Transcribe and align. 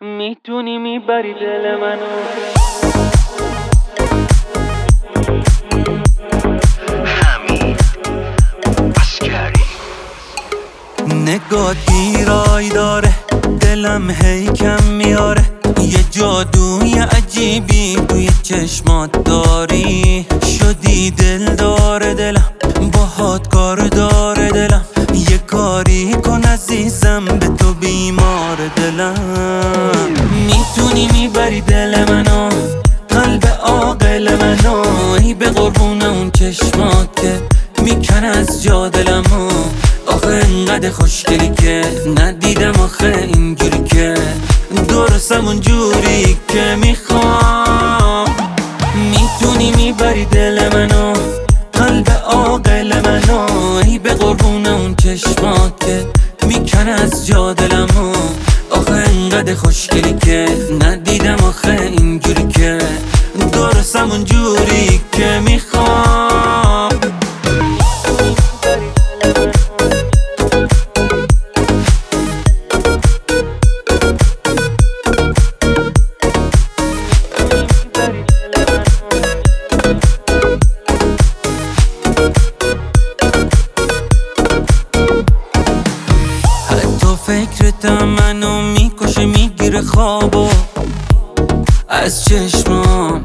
می‌تونی 0.00 0.78
می‌بری 0.78 1.34
دل 1.34 1.76
منو. 1.80 2.06
نگاه 11.14 11.74
دیرای 11.86 12.68
داره 12.68 13.14
دلم 13.60 14.10
هی 14.10 14.46
کم 14.46 14.82
میاره. 14.84 15.42
یه 15.80 16.04
جادوی 16.10 16.98
عجیبی 16.98 17.96
توی 18.08 18.30
چشمات 18.42 19.24
داری. 19.24 20.26
شدی 20.58 21.10
دل 21.10 21.54
داره 21.54 22.14
دلم 22.14 22.52
باهات 22.92 23.48
کار 23.48 23.76
داره 23.76 24.50
دلم. 24.50 24.84
یه 25.30 25.38
کاری 25.38 26.12
کن 26.12 26.42
عزیزم 26.42 27.24
به 27.24 27.48
تو 27.48 27.74
بیمار 27.74 28.56
دلم. 28.76 29.87
می‌بری 31.48 31.60
دل 31.60 32.12
منو 32.12 32.48
قلب 33.08 33.44
عاقل 33.62 34.36
منو. 34.36 34.82
ای 35.20 35.34
به 35.34 35.50
قربون 35.50 36.02
اون 36.02 36.30
چشمات 36.30 37.20
که 37.20 37.42
میکن 37.82 38.24
از 38.24 38.62
جا 38.62 38.88
دلمو. 38.88 39.50
آخه 40.06 40.26
انقدر 40.26 40.90
خوشگلی 40.90 41.48
که 41.48 41.82
ندیدم 42.16 42.80
آخه 42.80 43.28
اینجوری 43.34 43.84
که. 43.84 44.14
درستم 44.88 45.46
اونجوری 45.46 46.36
که 46.48 46.76
می‌خوام. 46.80 48.36
می‌تونی 48.94 49.70
می‌بری 49.70 50.24
دل 50.24 50.68
منو 50.74 51.12
قلب 51.72 52.10
عاقل 52.26 53.00
منو. 53.00 53.46
ای 53.86 53.98
به 53.98 54.14
قربون 54.14 54.66
اون 54.66 54.94
چشمات 54.94 55.80
که 55.80 56.06
میکن 56.46 56.88
از 56.88 57.26
جا 57.26 57.52
دلمو. 57.52 58.07
انقدر 59.38 59.54
خوشگلی 59.54 60.12
که 60.12 60.46
ندیدم 60.80 61.36
آخه 61.44 61.80
اینجوری 61.98 62.48
که. 62.48 62.78
درستم 63.52 64.10
اونجوری 64.10 65.00
که 65.12 65.40
می‌خوام. 65.44 66.90
حتی 86.70 87.16
فکرتم 87.26 88.04
منو 88.04 88.62
می‌کشه 89.08 89.26
می‌گیره 89.26 89.82
خوابو. 89.82 90.48
از 91.88 92.24
چشمام. 92.24 93.24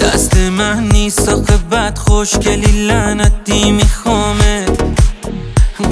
دست 0.00 0.36
من 0.36 0.88
نیست 0.88 1.28
آخه 1.28 1.56
بد 1.56 1.98
خوشگلی 1.98 2.86
لعنتی 2.86 3.70
میخوامه. 3.70 4.66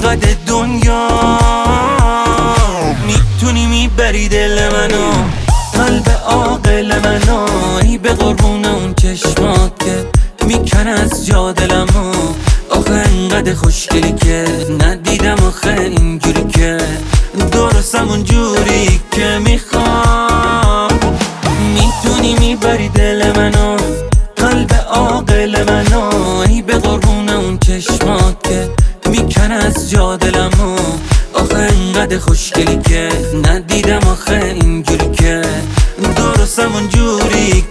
قد 0.03 0.45
دنیا 0.47 1.07
می‌تونی 3.07 3.65
می‌بری 3.67 4.29
دل 4.29 4.69
منو. 4.69 5.11
قلب 5.73 6.09
عاقل 6.25 6.99
منو 6.99 7.47
ای 7.81 7.97
به 7.97 8.13
قربون 8.13 8.65
اون 8.65 8.93
چشمات 8.93 9.79
که 9.79 10.07
میکن 10.45 10.87
از 10.87 11.25
جا 11.25 11.51
دلمو 11.51 11.71
آخه 11.71 11.74
انقدر 13.35 13.53
خوشگلی 13.53 14.11
که 14.13 14.45
ندیدم 14.79 15.35
آخه 15.47 15.79
اینجوری 15.79 16.43
که 16.43 16.77
درستم 17.51 18.09
اونجوری 18.09 19.01
که 19.11 19.39
می‌خوام. 19.45 20.99
می‌تونی 21.73 22.35
می‌بری 22.39 22.89
دل 22.89 23.31
منو 23.37 23.77
قلب 24.35 24.73
عاقل 24.89 25.63
منو. 25.69 26.37
ای 26.49 26.61
به 26.61 26.77
قربون 26.77 27.29
اون 27.29 27.59
چشمات 27.59 28.43
که 28.43 28.69
میکن 29.09 29.51
از 29.51 29.89
جا 29.91 30.15
دلمو. 30.15 30.77
آخه 31.33 31.55
انقدر 31.55 32.17
خوشگلی 32.17 32.79
که 32.89 33.09
ندیدم 33.49 34.07
آخه 34.07 34.57
اینجوری 34.61 35.11
که 35.11 35.41
درستم 36.17 36.73
اونجوری 36.73 37.65